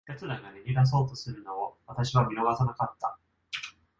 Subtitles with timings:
[0.07, 3.19] 奴らが逃げ出そうとするのを、私は見逃さなかった。